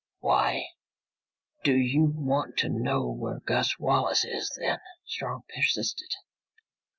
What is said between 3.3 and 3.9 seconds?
Gus